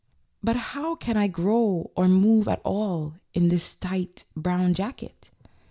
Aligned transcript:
"But 0.43 0.55
how 0.73 0.95
can 0.95 1.15
I 1.15 1.27
grow 1.27 1.91
or 1.95 2.07
move 2.07 2.47
at 2.47 2.59
all 2.63 3.17
in 3.35 3.49
this 3.49 3.75
tight, 3.75 4.23
brown 4.35 4.73
jacket?" 4.73 5.29